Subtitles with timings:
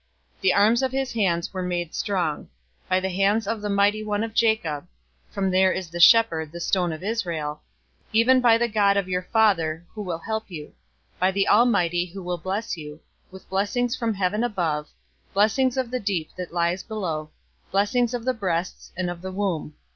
[0.41, 2.49] The arms of his hands were made strong,
[2.89, 4.87] by the hands of the Mighty One of Jacob,
[5.29, 7.61] (from there is the shepherd, the stone of Israel),
[8.07, 10.73] 049:025 even by the God of your father, who will help you;
[11.19, 14.89] by the Almighty, who will bless you, with blessings of heaven above,
[15.35, 17.29] blessings of the deep that lies below,
[17.69, 19.75] blessings of the breasts, and of the womb.